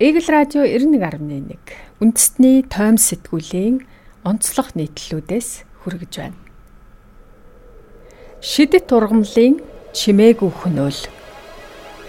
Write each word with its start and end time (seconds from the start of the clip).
Игэл 0.00 0.26
радио 0.26 0.66
91.1 0.66 1.54
үндэстний 2.02 2.66
тойм 2.66 2.98
сэтгүүлийн 2.98 3.86
онцлог 4.26 4.74
нийтлэлүүдээс 4.74 5.62
хүргэж 5.86 6.12
байна. 6.18 6.34
Шидэт 8.42 8.90
ургамлын 8.90 9.62
чимээгүй 9.94 10.50
хөнөөл 10.50 10.98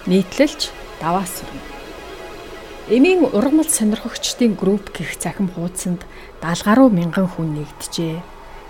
нийтлэлч 0.09 0.73
даваас 0.97 1.29
сурна. 1.45 1.61
Эмийн 2.89 3.21
ургамал 3.21 3.69
сонирхогчдын 3.69 4.57
групп 4.57 4.89
гих 4.89 5.13
захим 5.21 5.53
хуудсанд 5.53 6.09
70 6.41 6.65
гаруй 6.65 6.89
мянган 6.89 7.29
хүн 7.29 7.53
нэгджээ. 7.53 8.17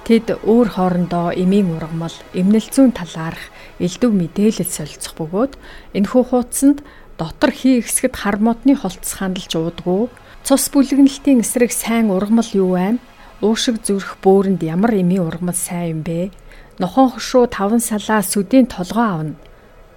Тэд 0.03 0.43
өөр 0.43 0.75
хоорондоо 0.75 1.31
эмийн 1.31 1.71
ургамал, 1.71 2.13
эмнэл 2.35 2.67
зүүн 2.67 2.91
талаарх 2.91 3.47
элдв 3.79 4.11
мэдээлэл 4.11 4.67
солилцох 4.67 5.15
бөгөөд 5.15 5.55
энэхүү 5.95 6.23
хуудсанд 6.29 6.83
дотор 7.17 7.51
хий 7.51 7.79
хэсгэд 7.79 8.15
хар 8.15 8.37
модны 8.43 8.75
холтс 8.75 9.15
хандалж 9.15 9.55
уудгүй 9.55 10.11
цус 10.43 10.67
бүлэгнэлтийн 10.69 11.39
эсрэг 11.39 11.71
сайн 11.71 12.11
ургамал 12.11 12.51
юу 12.51 12.75
байна? 12.75 12.99
Уушиг 13.39 13.79
зүрх 13.81 14.19
бөөрөнд 14.19 14.61
ямар 14.67 14.99
эми 14.99 15.17
ургамал 15.19 15.55
сайн 15.55 15.89
юм 15.89 16.01
бэ? 16.03 16.31
Нохон 16.79 17.15
хошуу 17.15 17.47
таван 17.47 17.79
салаа 17.79 18.19
сүдийн 18.19 18.67
толгоо 18.67 19.07
авна. 19.07 19.35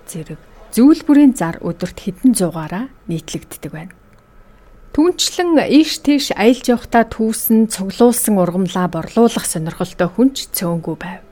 Зэрэг 0.07 0.39
зөвлбөрийн 0.71 1.35
зар 1.35 1.59
өдөрт 1.59 1.99
хэдэн 1.99 2.39
зугаараа 2.39 2.87
нийтлэгддэг 3.11 3.73
байна. 3.73 3.95
Түүнчлэн 4.95 5.59
ийш 5.69 5.99
тийш 6.01 6.31
аялж 6.33 6.71
явахдаа 6.71 7.03
түүсэн 7.03 7.67
цуглуулсан 7.69 8.39
ургамлаа 8.39 8.87
борлуулах 8.89 9.47
сонирхолтой 9.47 10.07
хүнч 10.07 10.55
цөөнгүй 10.55 10.97
байв. 10.97 11.23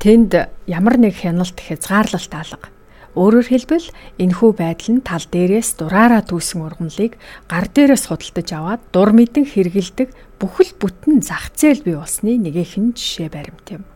Тэнд 0.00 0.32
ямар 0.68 0.96
нэг 0.96 1.16
хяналт 1.16 1.56
хязгаарлалт 1.56 2.34
алга 2.34 2.75
Өөрөөр 3.16 3.48
хэлбэл 3.48 3.88
энэхүү 4.20 4.50
байдал 4.60 5.00
нь 5.00 5.00
тал 5.00 5.24
дээрээс 5.24 5.80
дураараа 5.80 6.20
түүсэн 6.20 6.60
ургамлыг 6.60 7.16
гар 7.48 7.66
дээрээс 7.72 8.12
худалдаж 8.12 8.48
аваад 8.52 8.82
дур 8.92 9.16
мэдэн 9.16 9.48
хэргэлдэг 9.48 10.12
бүхэл 10.36 10.76
бүтэн 10.76 11.24
зах 11.24 11.48
зээл 11.56 11.80
бий 11.80 11.96
болсны 11.96 12.36
нэгэн 12.36 12.92
жишээ 12.92 13.32
баримт 13.32 13.66
юм. 13.72 13.88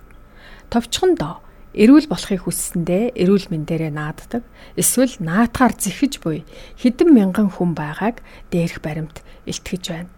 Товчхондоо 0.72 1.44
эрүүл 1.77 2.08
болохыг 2.08 2.48
хүссэндээ 2.48 3.12
эрүүл 3.20 3.52
мэндээрээ 3.52 3.92
нааддаг 3.92 4.42
эсвэл 4.80 5.14
наатгаар 5.20 5.77
зэхэж 5.77 6.24
буй 6.24 6.48
хэдэн 6.80 7.12
мянган 7.12 7.52
хүн 7.52 7.77
байгааг 7.77 8.24
дээрх 8.48 8.80
баримт 8.80 9.20
илтгэж 9.44 9.84
байна. 9.92 10.10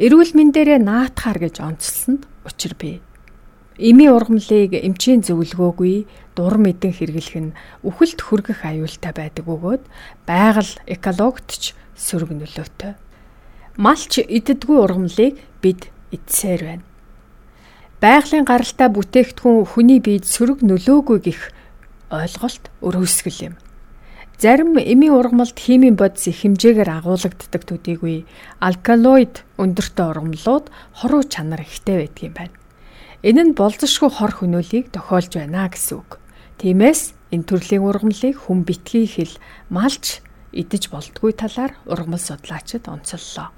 Эрүүл 0.00 0.32
мэндээрээ 0.32 0.80
наатгаар 0.80 1.38
гэж 1.44 1.60
онцлсонд 1.60 2.24
учир 2.48 2.72
бий. 2.74 3.04
Эми 3.80 4.04
ургамлыг 4.12 4.76
эмчийн 4.76 5.24
зөвлөгөөгүй 5.24 6.04
дур 6.36 6.60
мэдэн 6.60 6.92
хэрэглэх 6.92 7.36
нь 7.40 7.56
үхэлд 7.80 8.20
хүргэх 8.20 8.68
аюултай 8.68 9.12
байдаг 9.16 9.48
бөгөөд 9.48 9.82
байгаль 10.28 10.74
экологт 10.84 11.48
ч 11.48 11.72
сөрөг 11.96 12.36
нөлөөтэй. 12.36 13.00
Малч 13.80 14.20
иддэггүй 14.20 14.76
ургамлыг 14.76 15.40
бид 15.64 15.88
идсээр 16.12 16.60
байна. 16.68 16.84
Байгалийн 18.04 18.44
гаралтай 18.44 18.92
бүтээгдэхүүн 18.92 19.64
хүний 19.64 20.04
биед 20.04 20.28
сөрөг 20.28 20.60
нөлөөгүй 20.60 21.18
гих 21.24 21.48
ойлголт 22.12 22.68
өрөөсгөл 22.84 23.40
юм. 23.48 23.54
Зарим 24.36 24.76
эми 24.76 25.08
ургамалд 25.08 25.56
химийн 25.56 25.96
бодис 25.96 26.28
их 26.28 26.44
хэмжээгээр 26.44 27.00
агуулгаддаг 27.00 27.62
төдийгүй 27.64 28.28
алкалоид 28.60 29.46
өндөртэй 29.56 30.06
ургамлууд 30.12 30.66
хоруу 30.98 31.22
чанар 31.24 31.64
ихтэй 31.64 32.04
байдаг 32.04 32.20
юм 32.20 32.36
байна. 32.36 32.61
Энэ 33.22 33.42
нь 33.46 33.54
болзошгүй 33.54 34.10
хор 34.18 34.34
хөнөөлийг 34.34 34.90
тохиолж 34.90 35.38
байна 35.38 35.70
гэсэн 35.70 36.02
үг. 36.02 36.18
Тиймээс 36.58 37.14
энэ 37.30 37.46
төрлийн 37.46 37.86
ургамлыг 37.86 38.34
хүн 38.34 38.66
битгий 38.66 39.06
хэл 39.06 39.38
малч 39.70 40.18
идэж 40.50 40.90
болдгүй 40.90 41.30
талаар 41.30 41.78
ургамал 41.86 42.18
судлаачид 42.18 42.90
онцоллоо. 42.90 43.54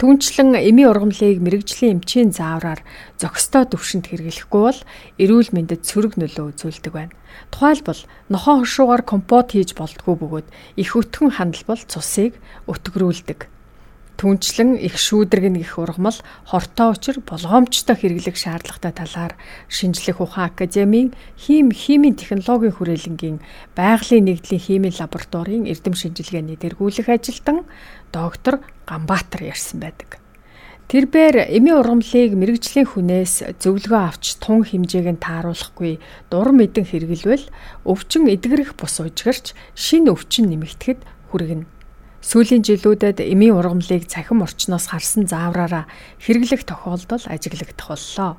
Түүнчлэн 0.00 0.56
эми 0.72 0.88
ургамлыг 0.88 1.36
мэрэгжлийн 1.36 2.00
эмчийн 2.00 2.32
заавраар 2.32 2.80
зохистой 3.20 3.68
төвшөнд 3.68 4.08
хэрэглэхгүй 4.08 4.62
бол 4.72 4.80
эрүүл 5.20 5.52
мэндэд 5.52 5.84
сөрөг 5.84 6.16
нөлөө 6.16 6.56
үзүүлдэг 6.56 6.92
байна. 6.96 7.12
Тухайлбал 7.52 8.00
нохоо 8.32 8.64
хошуугаар 8.64 9.04
компот 9.04 9.52
хийж 9.52 9.76
болдгүй 9.76 10.16
бөгөөд 10.16 10.48
их 10.80 10.90
өтгөн 10.96 11.36
хандал 11.36 11.64
бол 11.68 11.82
цусыг 11.84 12.40
өтгөрүүлдэг 12.64 13.57
Түүнчлэн 14.18 14.82
их 14.82 14.98
шүүдрэг 14.98 15.46
нэг 15.46 15.78
ургамал 15.78 16.18
хортой 16.50 16.90
учир 16.90 17.22
болгоомжтой 17.22 17.94
хэрэглэх 17.94 18.34
шаардлагатай 18.34 18.90
талаар 18.90 19.38
шинжлэх 19.70 20.18
ухаан 20.18 20.50
академийн 20.50 21.14
хим 21.38 21.70
химийн 21.70 22.18
технологийн 22.18 22.74
хүрээлэнгийн 22.74 23.38
байгалийн 23.78 24.26
нэгдлийн 24.26 24.58
химийн 24.58 24.98
лабораторийн 24.98 25.70
эрдэм 25.70 25.94
шинжилгээний 25.94 26.58
дэргүүлэх 26.58 27.06
ажилтан 27.06 27.62
доктор 28.10 28.58
Ганбаатар 28.90 29.54
ярьсан 29.54 29.86
байдаг. 29.86 30.18
Тэрбээр 30.90 31.54
эми 31.54 31.70
ургамлыг 31.78 32.34
мэрэгжлийн 32.34 32.90
хүнээс 32.90 33.54
зөвлөгөө 33.62 34.02
авч 34.02 34.42
тун 34.42 34.66
хэмжээг 34.66 35.14
нь 35.14 35.22
тааруулахгүй 35.22 36.02
дур 36.26 36.50
мэдэн 36.50 36.90
хэрэглэвэл 36.90 37.46
өвчин 37.86 38.26
эдгэрэх 38.26 38.74
бус 38.74 38.98
ужгирч 38.98 39.54
шин 39.78 40.10
өвчин 40.10 40.50
нэмэгдэхэд 40.50 41.06
хүргэнэ. 41.30 41.77
Сүүлийн 42.18 42.66
жилүүдэд 42.66 43.22
эмийн 43.22 43.54
ургамлыг 43.54 44.10
цахим 44.10 44.42
орчноос 44.42 44.90
харсан 44.90 45.30
заавраараа 45.30 45.86
хэрэглэх 46.18 46.66
тохиолдол 46.66 47.22
ажиглагдах 47.30 47.94
боллоо. 47.94 48.34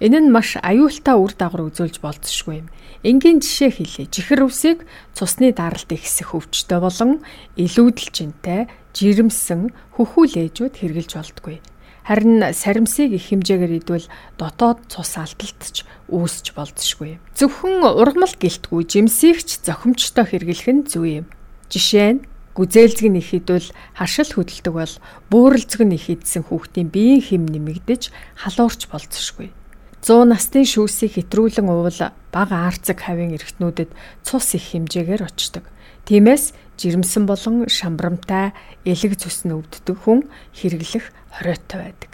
Энэ 0.00 0.24
нь 0.24 0.32
маш 0.32 0.56
аюултай 0.56 1.12
үр 1.12 1.36
дагавар 1.36 1.68
үзүүлж 1.68 2.00
болцсошгүй 2.00 2.64
юм. 2.64 2.68
Энгийн 3.04 3.44
жишээ 3.44 3.70
хэлье. 3.76 4.08
Жихэр 4.08 4.48
үсийг 4.48 4.88
цусны 5.12 5.52
даралт 5.52 5.92
ихсэх 5.92 6.32
өвчтөй 6.32 6.80
болон 6.80 7.20
илүүдэлжинтэй 7.60 8.70
жирэмсэн 8.96 9.74
хөхүүл 9.98 10.48
ээжүүд 10.48 10.74
хэрглэж 10.80 11.10
болдгүй. 11.18 11.60
Харин 12.08 12.40
саримсыг 12.56 13.12
их 13.12 13.28
хэмжээгээр 13.28 13.84
идвэл 13.84 14.08
дотоод 14.40 14.88
цус 14.88 15.20
алдалтч 15.20 15.84
үүсч 16.08 16.56
болцсошгүй. 16.56 17.20
Зөвхөн 17.36 17.84
ургамал 17.84 18.32
гэлтгүй 18.40 18.88
жимсийгч 18.88 19.60
зохимжтой 19.66 20.24
хэрэглэх 20.24 20.68
нь 20.72 20.88
зүй 20.88 21.20
юм. 21.20 21.26
Жишээ 21.68 22.08
нь 22.16 22.24
гүзээлзэг 22.58 23.06
нь 23.06 23.22
их 23.22 23.30
идвэл 23.38 23.70
харшил 23.94 24.34
хөдөлдөг 24.34 24.74
бол 24.74 24.94
бөөрөлзөг 25.30 25.80
нь 25.86 25.94
их 25.94 26.10
идсэн 26.10 26.42
хүүхдийн 26.50 26.90
биеийн 26.90 27.22
хэм 27.22 27.42
нэмэгдэж 27.46 28.10
халуурч 28.42 28.90
болцсошгүй. 28.90 29.54
100 30.02 30.26
насны 30.26 30.66
шүүсийг 30.66 31.14
хэтрүүлэн 31.14 31.70
уул 31.70 31.98
бага 32.34 32.56
арцэг 32.66 32.98
хавийн 32.98 33.34
эргэтнүүдэд 33.38 33.90
цус 34.26 34.58
их 34.58 34.74
хэмжээгээр 34.74 35.22
очдог. 35.22 35.70
Тиймээс 36.06 36.54
жирэмсэн 36.78 37.26
болон 37.26 37.66
шамбрамтай 37.70 38.54
элэг 38.82 39.18
цусны 39.18 39.54
өвддөг 39.58 39.96
хүн 40.02 40.26
хэрэглэх 40.54 41.14
хориотой 41.38 41.78
байдаг. 41.94 42.12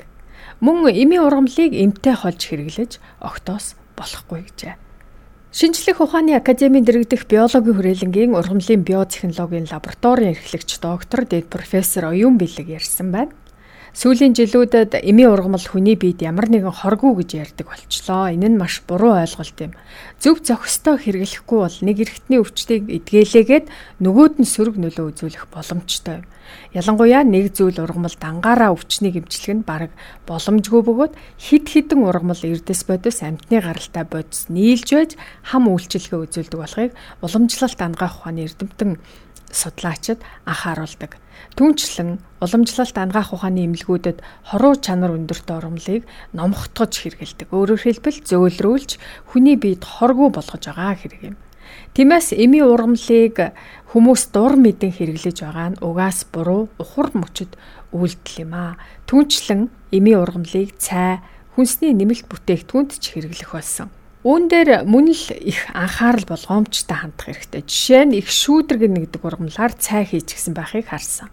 Мөн 0.61 0.93
эми 0.93 1.21
ургамлыг 1.21 1.73
эмтэй 1.73 2.17
холж 2.17 2.41
хэрэглэж 2.41 3.01
огтоос 3.21 3.77
болохгүй 3.97 4.49
гэжээ. 4.49 4.84
Шинжлэх 5.55 6.03
ухааны 6.03 6.35
академийн 6.35 6.83
дэргэдэх 6.83 7.31
биологийн 7.31 7.79
хүрээлэнгийн 7.79 8.35
ургамлын 8.35 8.83
биотехнологийн 8.83 9.71
лабораторийн 9.71 10.35
эрхлэгч 10.35 10.83
доктор 10.83 11.23
дэд 11.31 11.47
профессор 11.47 12.11
Оюун 12.11 12.43
Бэлэг 12.43 12.67
ярьсан 12.75 13.15
байна. 13.15 13.31
Сүүлийн 13.95 14.35
жилүүдэд 14.35 15.07
эми 15.07 15.23
ургамал 15.23 15.63
хүний 15.63 15.95
биед 15.95 16.19
ямар 16.19 16.51
нэгэн 16.51 16.83
хоргүй 16.83 17.15
гэж 17.15 17.31
ярьдаг 17.39 17.71
болчлоо. 17.71 18.27
Энэ 18.35 18.51
нь 18.51 18.59
маш 18.59 18.83
буруу 18.83 19.15
ойлголт 19.15 19.55
юм. 19.63 19.79
Зөв 20.19 20.43
зохистой 20.43 20.99
хэрэглэхгүй 20.99 21.59
бол 21.63 21.79
нэг 21.79 22.03
эргэтний 22.03 22.43
өвчтийг 22.43 22.91
эдгээлээгээд 22.91 23.71
нөгөөд 24.03 24.35
нь 24.43 24.51
сөрөг 24.51 24.83
нөлөө 24.83 25.15
үзүүлэх 25.15 25.47
боломжтой 25.47 26.27
юм. 26.27 26.27
Ялангуяа 26.75 27.23
нэг 27.23 27.55
зүйл 27.55 27.79
ургамал 27.79 28.19
дангаараа 28.19 28.75
өвчнийг 28.75 29.15
эмчлэх 29.23 29.63
нь 29.63 29.63
бараг 29.63 29.95
боломжгүй 30.27 30.83
бөгөөд 30.83 31.15
хид 31.39 31.67
хідэн 31.71 32.03
ургамал 32.03 32.43
эрдэс 32.43 32.83
бодис 32.91 33.23
амтны 33.23 33.63
гаралтай 33.63 34.05
бодис 34.11 34.51
нийлж 34.51 34.89
байж 34.91 35.11
хам 35.55 35.71
үйлчлэгээ 35.71 36.19
үзүүлдэг 36.19 36.59
болохыг 36.59 36.93
уламжлалт 37.23 37.79
ангаах 37.79 38.27
ухааны 38.27 38.43
эрдэмтэн 38.43 38.99
судлаачид 39.55 40.21
анхааруулдаг. 40.45 41.17
Түүнчлэн 41.55 42.19
уламжлалт 42.43 42.97
ангаах 42.99 43.31
ухааны 43.31 43.65
эмнэлгүүдэд 43.71 44.19
хоруу 44.51 44.75
чанар 44.75 45.15
өндөртэй 45.15 45.55
ургамлыг 45.55 46.03
номхотгож 46.35 46.93
хэрэгэлдэг. 46.99 47.49
Өөрөөр 47.55 47.83
хэлбэл 47.83 48.19
зөөлрүүлж 48.27 48.91
хүний 49.31 49.55
биед 49.55 49.87
хоргүй 49.87 50.35
болгож 50.35 50.63
байгаа 50.67 50.99
хэрэг 50.99 51.23
юм. 51.31 51.37
Тиймээс 51.95 52.35
эми 52.35 52.61
ургамлыг 52.61 53.55
хүмүүс 53.95 54.23
дур 54.35 54.59
мэдэн 54.59 54.91
хэрэглэж 54.91 55.39
байгаа 55.47 55.69
нь 55.75 55.81
угаас 55.81 56.27
буруу 56.27 56.67
ухар 56.83 57.15
мөчөд 57.15 57.55
үйлдэл 57.95 58.43
юм 58.43 58.53
аа. 58.59 58.75
Түүнчлэн 59.07 59.71
эми 59.95 60.13
ургамлыг 60.19 60.75
цай, 60.83 61.23
хүнсний 61.55 61.95
нэмэлт 61.95 62.27
бүтээгдэхүүнд 62.27 62.99
ч 62.99 63.15
хэрэглэх 63.15 63.55
болсон. 63.55 63.89
Үүн 64.25 64.49
дээр 64.49 64.89
мөн 64.89 65.13
л 65.13 65.37
их 65.37 65.69
анхаарал 65.77 66.25
болгоомжтой 66.25 66.97
хандах 66.97 67.29
хэрэгтэй. 67.29 67.61
Жишээ 67.69 68.05
нь 68.09 68.17
их 68.25 68.33
шүүдрэг 68.33 68.89
нэгдэг 68.89 69.21
ургамлаар 69.21 69.77
цай 69.77 70.09
хийчихсэн 70.09 70.57
байхыг 70.57 70.89
харсан. 70.89 71.29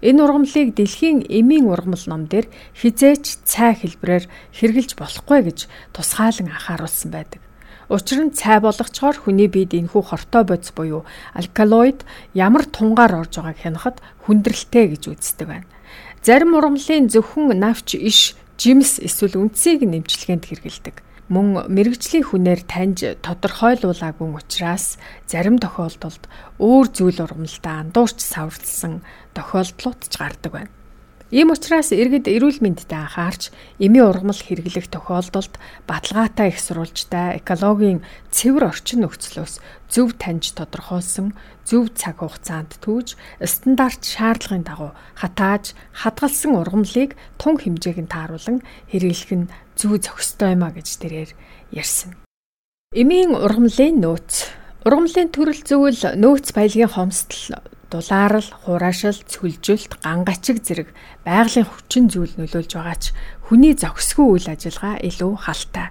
Энэ 0.00 0.24
ургамлыг 0.24 0.72
дэлхийн 0.72 1.28
эмийн 1.28 1.68
ургамал 1.68 2.00
ном 2.08 2.24
дээр 2.32 2.48
хизээч 2.72 3.44
цай 3.44 3.76
хэлбрээр 3.76 4.24
хэрэгжилж 4.56 4.96
болохгүй 4.96 5.40
гэж 5.52 5.58
тусгаалan 5.92 6.48
анхааруулсан 6.48 7.12
байдаг. 7.12 7.44
Учир 7.92 8.24
нь 8.24 8.32
цай 8.32 8.56
болгочоор 8.64 9.20
хүний 9.20 9.44
биед 9.44 9.76
энэхүү 9.76 10.00
хортой 10.00 10.48
бодис 10.48 10.72
буюу 10.72 11.04
алкалоид 11.36 12.08
ямар 12.32 12.64
тунгаар 12.64 13.20
орж 13.20 13.36
байгааг 13.36 13.60
хянахад 13.60 14.00
хүндрэлтэй 14.24 14.96
гэж 14.96 15.12
үздэг 15.12 15.44
байна. 15.44 15.68
Зарим 16.24 16.56
ургамлын 16.56 17.12
зөвхөн 17.12 17.52
навч 17.60 18.00
иш, 18.00 18.32
жимс 18.56 18.96
эсвэл 18.96 19.36
үндсийг 19.36 19.84
нэмжлэгэнд 19.84 20.48
хэрэгэлдэг. 20.48 21.09
Мөн 21.30 21.70
мэрэгжлийн 21.70 22.26
хүнээр 22.26 22.66
таньж 22.66 23.06
тодорхойлуулаагүй 23.22 24.28
учраас 24.34 24.98
зарим 25.30 25.62
тохиолдолд 25.62 26.26
өөр 26.58 26.86
зүйл 26.90 27.22
ургамлдаа 27.22 27.86
андуурч 27.86 28.18
саврлсан 28.18 29.06
тохиолдлууд 29.38 30.00
ч 30.10 30.14
гардаг 30.18 30.50
байна. 30.50 30.79
Ийм 31.30 31.54
учраас 31.54 31.94
иргэд 31.94 32.26
эрүүл 32.26 32.58
мэндэд 32.58 32.90
анхаарч 32.90 33.54
эми 33.78 34.02
ургамал 34.02 34.34
хэрэглэх 34.34 34.90
тохиолдолд 34.90 35.62
баталгаатай 35.86 36.50
их 36.50 36.58
сурвалжтай 36.58 37.38
экологийн 37.38 38.02
цэвэр 38.34 38.66
орчин 38.66 39.06
нөхцлөөс 39.06 39.62
зөв 39.86 40.18
таньж 40.18 40.58
тодорхойлсон 40.58 41.38
зөв 41.62 41.94
цаг 41.94 42.18
хугацаанд 42.18 42.82
түүж 42.82 43.14
стандарт 43.46 44.02
шаардлагын 44.02 44.66
дагуу 44.66 44.90
хатааж 45.14 45.78
хадгалсан 46.02 46.58
ургамлыг 46.58 47.14
тун 47.38 47.62
хэмжээг 47.62 48.02
нь 48.02 48.10
тааруулан 48.10 48.58
хэрэглэх 48.90 49.30
нь 49.30 49.50
зүү 49.78 50.02
зохистой 50.02 50.58
юм 50.58 50.66
а 50.66 50.74
гэж 50.74 50.88
тэрээр 50.98 51.30
ярьсан. 51.70 52.18
Эмийн 52.90 53.38
ургамлын 53.38 54.02
нөөц 54.02 54.58
Ургамлын 54.80 55.28
төрөл 55.28 55.60
зөвл 55.60 56.00
нөөц 56.16 56.56
баялагын 56.56 56.90
хомсдол 56.90 57.60
дулаарл, 57.90 58.48
хураашил, 58.62 59.18
цүлжилт, 59.26 59.98
гангачиг 59.98 60.62
зэрэг 60.62 60.88
байгалийн 61.26 61.66
хүчин 61.66 62.06
зүйл 62.06 62.34
нөлөөлж 62.38 62.72
байгаа 62.78 62.96
ч 63.02 63.04
хүний 63.50 63.74
зохисгүй 63.74 64.26
үйл 64.38 64.46
ажиллагаа 64.54 65.02
илүү 65.02 65.32
халтай. 65.42 65.90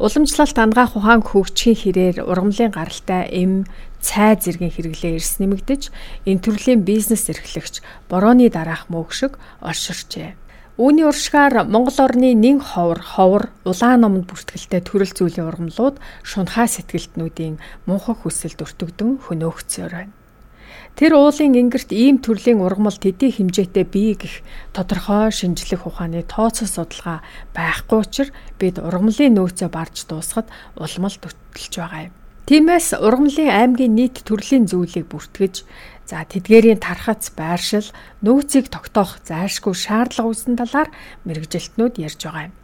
Уламжлалт 0.00 0.56
ангаах 0.56 0.96
ухаан 0.96 1.20
хөгжихийн 1.20 1.76
хэрээр 1.76 2.16
ургамлын 2.24 2.72
гаралтай 2.72 3.28
эм, 3.36 3.68
цай 4.00 4.32
зэргийн 4.40 4.72
хэрэглээ 4.72 5.20
эрс 5.20 5.36
нэмэгдэж 5.44 5.82
энэ 6.24 6.40
төрлийн 6.40 6.80
бизнес 6.88 7.28
эрхлэгч 7.28 7.84
борооны 8.08 8.48
дараах 8.48 8.88
мөөгшиг 8.88 9.36
олширчээ. 9.60 10.40
Үүний 10.80 11.04
уршгаар 11.04 11.68
Монгол 11.68 11.98
орны 12.00 12.32
нэн 12.32 12.64
ховор, 12.64 13.04
ховор, 13.04 13.52
улаан 13.68 14.00
номонд 14.00 14.32
бүртгэлтэй 14.32 14.80
төрөл 14.80 15.12
зүйлийн 15.12 15.44
ургамлууд 15.52 16.00
шунхаа 16.24 16.64
сэтгэлтнүүдийн 16.64 17.60
мунхаг 17.84 18.24
хүсэлд 18.24 18.64
өртөгдөн 18.64 19.20
хөнөөгцөөр 19.28 19.92
байна. 19.92 20.16
Тэр 20.98 21.16
уулын 21.16 21.56
ингэрт 21.56 21.90
ийм 21.96 22.20
төрлийн 22.20 22.60
ургамал 22.60 22.96
төдий 22.98 23.32
хэмжээтэй 23.32 23.86
бий 23.88 24.12
гэх 24.18 24.44
тодорхой 24.76 25.32
шинжлэх 25.32 25.86
ухааны 25.88 26.22
тооцоо 26.26 26.68
судалгаа 26.68 27.24
байхгүй 27.56 27.98
учраас 28.04 28.30
бид 28.60 28.76
ургамлын 28.76 29.36
нөөцөө 29.38 29.68
барж 29.72 30.04
дуусгад 30.10 30.46
улмал 30.76 31.16
төтөлж 31.16 31.74
байгаа 31.78 32.02
юм. 32.10 32.14
Тиймээс 32.50 32.98
ургамлын 32.98 33.48
аймгийн 33.48 33.94
нийт 33.94 34.26
төрлийн 34.26 34.66
зүйлийг 34.66 35.06
бүртгэж 35.08 35.54
за 36.10 36.26
тэдгээрийн 36.26 36.82
тархац 36.82 37.30
байршил 37.38 37.86
нөөцийг 38.26 38.66
тогтоох 38.74 39.22
зайлшгүй 39.22 39.74
шаардлага 39.78 40.28
үүсэн 40.34 40.58
талаар 40.58 40.90
мэрэгжилтнүүд 41.24 41.94
ярьж 42.02 42.20
байгаа 42.26 42.50
юм. 42.50 42.54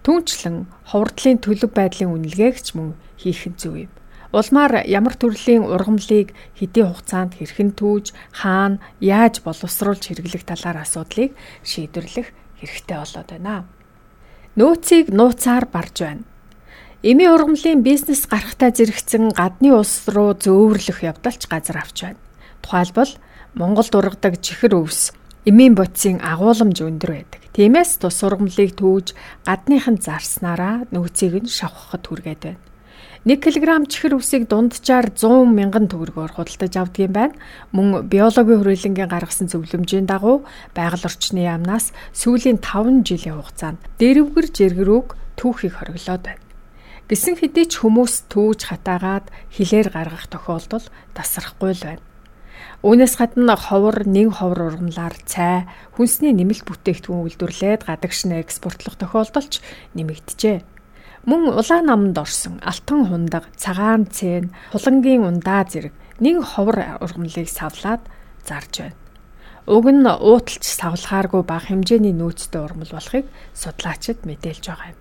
Түүнчлэн 0.00 0.56
ховордлын 0.88 1.38
төлөв 1.44 1.70
байдлын 1.76 2.16
үнэлгээгч 2.16 2.66
мөн 2.72 2.96
хийх 3.20 3.44
нь 3.44 3.60
зөв 3.60 3.76
юм. 3.84 3.92
Улмаар 4.30 4.86
ямар 4.86 5.18
төрлийн 5.18 5.66
ургамлыг 5.66 6.30
хэдийн 6.54 6.86
хугацаанд 6.94 7.34
хэрхэн 7.34 7.74
түүж, 7.74 8.14
хаана, 8.30 8.78
яаж 9.02 9.42
боловсруулж 9.42 10.06
хэрэглэх 10.06 10.46
талаар 10.46 10.86
асуудлыг 10.86 11.34
шийдвэрлэх 11.66 12.30
хэрэгтэй 12.62 12.94
болоод 12.94 13.26
байна. 13.26 13.66
Нөөцийг 14.54 15.10
нууцаар 15.10 15.66
барж 15.66 15.96
байна. 16.06 16.22
Эми 17.02 17.26
ургамлын 17.26 17.82
бизнес 17.82 18.30
гарахтаа 18.30 18.70
зэрэгцэн 18.70 19.34
гадны 19.34 19.74
улс 19.74 20.06
руу 20.06 20.38
зөөвөрлөх 20.38 21.02
явдалч 21.10 21.50
газар 21.50 21.82
авч 21.82 21.98
байна. 22.06 22.22
Тухайлбал 22.62 23.10
Монголд 23.58 23.90
ургадаг 23.98 24.38
чихэр 24.38 24.78
өвс 24.78 25.10
эмийн 25.42 25.74
бодисын 25.74 26.22
агуулмж 26.22 26.78
өндөр 26.86 27.10
байдаг. 27.18 27.42
Тиймээс 27.50 27.98
тус 27.98 28.22
ургамлыг 28.22 28.78
түүж 28.78 29.10
гадныхан 29.42 29.98
зарснараа 29.98 30.86
нөөцийг 30.94 31.34
нь 31.42 31.50
шавхахад 31.50 32.06
хүргээд 32.06 32.42
байна. 32.46 32.69
1 33.20 33.36
кг 33.36 33.84
чихэр 33.84 34.16
үсийг 34.16 34.48
дунджаар 34.48 35.12
100 35.12 35.52
мянган 35.52 35.92
төгрөгөөр 35.92 36.40
худалдаж 36.40 36.72
авдаг 36.72 37.04
юм 37.04 37.12
байна. 37.12 37.36
Мөн 37.68 38.08
биологийн 38.08 38.64
хүрээлэнгийн 38.64 39.12
гаргасан 39.12 39.44
зөвлөмжийн 39.52 40.08
дагуу 40.08 40.48
байгаль 40.72 41.04
орчны 41.04 41.44
яамнаас 41.44 41.92
сүүлийн 42.16 42.64
5 42.64 43.04
жилийн 43.04 43.36
хугацаанд 43.36 43.76
дэрвгэр 44.00 44.48
жиргэрүүг 44.56 45.36
түүхийг 45.36 45.76
хориглоод 45.76 46.22
байна. 46.24 46.40
Гисэн 47.12 47.36
хэдий 47.36 47.68
ч 47.68 47.84
хүмүүс 47.84 48.32
түүж 48.32 48.72
хатаагаад 48.72 49.28
хилээр 49.52 49.92
гаргах 49.92 50.24
тохиолдол 50.32 50.88
тасрахгүй 51.12 51.76
л 51.76 51.84
байна. 51.92 52.04
Үүнээс 52.80 53.20
гадна 53.20 53.60
ховор, 53.60 54.08
нэг 54.08 54.40
ховор 54.40 54.72
ургамлаар 54.72 55.12
цай, 55.28 55.68
хүнсний 55.92 56.32
нэмэлт 56.32 56.64
бүтээгдэхүүн 56.64 57.28
үйлдвэрлээд 57.28 57.84
гадагшин 57.84 58.40
экспортлох 58.40 58.96
тохиолдолч 58.96 59.60
нэмэгдэжээ. 59.92 60.79
Мөн 61.28 61.52
улаан 61.52 61.84
наманд 61.86 62.16
орсон 62.16 62.56
алтан 62.64 63.04
хундаг, 63.04 63.44
цагаан 63.56 64.08
цэн, 64.08 64.56
хулангийн 64.72 65.28
ундаа 65.28 65.68
зэрэг 65.68 65.92
нэг 66.16 66.40
ховор 66.40 66.96
ургамлыг 67.04 67.48
савлаад 67.48 68.00
зарж 68.40 68.72
байна. 68.80 68.96
Уг 69.68 69.84
нь 69.92 70.08
ууталж 70.08 70.64
савлахааргүй 70.64 71.42
бага 71.44 71.68
хэмжээний 71.68 72.16
нөөцтэй 72.16 72.60
ургамал 72.64 72.92
болохыг 72.96 73.26
судлаачид 73.52 74.24
мэдээлж 74.24 74.64
байгаа 74.64 74.96
юм. 74.96 74.99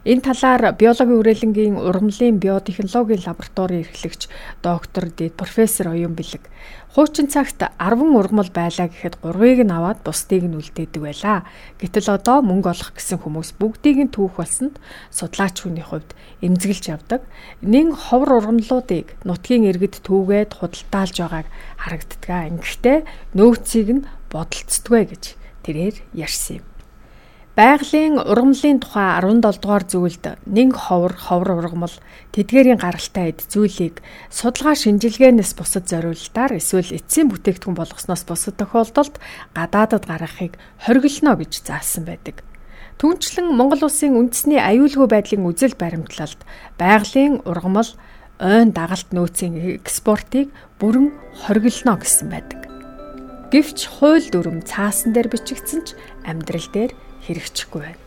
Энэ 0.00 0.24
талаар 0.24 0.72
биологийн 0.80 1.20
үрэлэнгийн 1.20 1.76
ургамлын 1.76 2.40
биотехнологийн 2.40 3.20
лабораторийн 3.20 3.84
эрхлэгч 3.84 4.32
доктор 4.64 5.12
Дэд 5.12 5.36
профессор 5.36 5.92
Оюун 5.92 6.16
Бэлэг 6.16 6.48
хуучин 6.96 7.28
цагт 7.28 7.60
10 7.60 8.00
ургамал 8.16 8.48
байлаа 8.48 8.88
гэхэд 8.88 9.20
3-ыг 9.20 9.60
нь 9.60 9.76
аваад 9.76 10.00
бусдыг 10.00 10.48
нь 10.48 10.56
үлдээдэг 10.56 11.02
байлаа. 11.04 11.44
Гэтэл 11.76 12.16
одоо 12.16 12.40
мөнгө 12.40 12.72
олох 12.72 12.96
гэсэн 12.96 13.20
хүмүүс 13.20 13.60
бүгдийг 13.60 14.08
нь 14.08 14.14
түүх 14.16 14.40
болсонд 14.40 14.80
судлаач 15.12 15.68
хүний 15.68 15.84
хувьд 15.84 16.16
эмзэглэж 16.40 16.84
явдаг. 16.96 17.20
Нин 17.60 17.92
ховор 17.92 18.40
ургамлуудыг 18.40 19.20
нутгийн 19.28 19.68
иргэд 19.68 20.00
түүгээд 20.00 20.64
худалдаалж 20.64 21.16
байгааг 21.20 21.46
харагддаг. 21.76 22.56
Ингэхдээ 22.56 22.98
нөөцийг 23.36 23.88
нь 24.00 24.06
бодолцдгвэ 24.32 25.00
гэж 25.12 25.24
тэрээр 25.60 25.96
ярьсан 26.16 26.64
юм. 26.64 26.69
Байгалийн 27.58 28.14
ургамлын 28.22 28.78
тухай 28.78 29.18
17 29.18 29.58
дугаар 29.58 29.82
зүйлд 29.82 30.38
нэг 30.46 30.70
ховор 30.70 31.18
ховор 31.18 31.58
ургамал 31.58 31.90
тэдгээрийн 32.30 32.78
гаралтай 32.78 33.34
эд 33.34 33.42
зүйлийг 33.50 34.06
судалгаа 34.30 34.78
шинжилгээнээс 34.78 35.58
бусад 35.58 35.90
зориулалтаар 35.90 36.62
эсвэл 36.62 36.94
эцсийн 36.94 37.26
бүтээгдэхүүн 37.26 37.74
болгосноос 37.74 38.22
бусад 38.22 38.54
тохиолдолд 38.54 39.18
гадаадад 39.50 40.06
гаргахыг 40.06 40.54
хоригдолно 40.78 41.34
гэж 41.42 41.52
заасан 41.66 42.06
байдаг. 42.06 42.46
Түүнчлэн 43.02 43.50
Монгол 43.50 43.82
улсын 43.82 44.14
үндэсний 44.14 44.62
аюулгүй 44.62 45.10
байдлын 45.10 45.50
үзэл 45.50 45.74
баримтлалд 45.74 46.38
байгалийн 46.78 47.42
ургамал 47.42 47.90
ойн 48.38 48.70
дагалт 48.70 49.10
нөөцийн 49.10 49.58
экспортыг 49.82 50.54
бүрэн 50.78 51.10
хоригдолно 51.42 51.98
гэсэн 51.98 52.30
байдаг. 52.30 52.60
Гэвч 53.50 53.90
хууль 53.98 54.30
дүрм 54.30 54.62
цаасан 54.62 55.10
дээр 55.10 55.26
бичигдсэн 55.34 55.80
ч 55.82 55.98
амьдрал 56.22 56.70
дээр 56.70 56.94
хэрэгжихгүй 57.26 57.80
байна. 57.80 58.00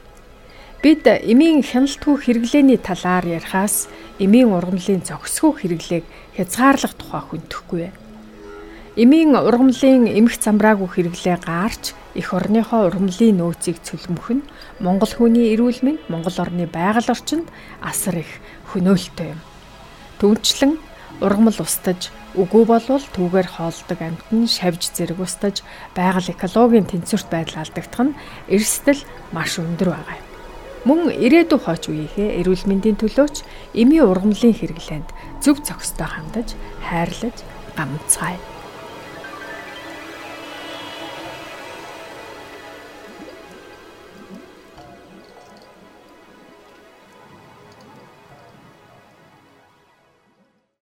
Бид 0.83 1.07
эмийн 1.07 1.63
хяналтгүй 1.63 2.15
хэрэглээний 2.19 2.77
талаар 2.77 3.23
ярихаас 3.23 3.87
эмийн 4.19 4.51
ургамлын 4.51 5.01
зохисгүй 5.07 5.51
хэрэглээг 5.63 6.05
хязгаарлах 6.35 6.93
тухай 6.99 7.21
хүндэхгүй 7.23 7.79
байна. 7.87 7.99
Эмийн 8.99 9.33
ургамлын 9.33 10.11
эмх 10.11 10.37
замбраагүй 10.37 10.89
хэрэглээ 10.91 11.37
гаарч 11.41 11.95
эх 12.13 12.29
орныхоо 12.29 12.91
ургамлын 12.91 13.39
нөөцийг 13.41 13.81
цөлмөх 13.81 14.27
нь 14.37 14.45
Монгол 14.83 15.09
хүний 15.09 15.55
эрүүл 15.57 15.81
мэнд 15.81 16.05
Монгол 16.13 16.37
орны 16.37 16.69
байгаль 16.69 17.09
орчинд 17.09 17.49
асар 17.81 18.21
их 18.21 18.31
хөнөөлтөй 18.69 19.33
юм. 19.33 19.41
Түүнчлэн 20.21 20.77
ургамал 21.21 21.59
устж 21.61 22.09
үгүй 22.33 22.63
болвол 22.65 23.05
түүгээр 23.13 23.49
хоолдог 23.59 23.99
амьт 24.01 24.25
нь 24.33 24.49
шавж 24.49 24.89
зэрэг 24.95 25.19
устж 25.21 25.61
байгаль 25.93 26.33
экологийн 26.33 26.89
тэнцвэрт 26.89 27.27
байдал 27.29 27.61
алдагдах 27.61 28.01
нь 28.01 28.17
эрсдэл 28.49 29.01
маш 29.35 29.59
өндөр 29.61 29.89
байгаа 29.93 30.17
юм. 30.17 30.27
Мөн 30.83 30.99
ирээдүйн 31.15 31.63
хойч 31.63 31.83
үеийнхээ 31.87 32.43
эрүүл 32.43 32.65
мэндийн 32.67 32.97
төлөөч 32.99 33.35
эми 33.77 34.01
ургамлын 34.03 34.57
хэрэглээнд 34.57 35.09
зөв 35.39 35.63
зохистой 35.63 36.09
хандаж 36.09 36.57
хайрлаж 36.83 37.37
гамцгаая. 37.77 38.52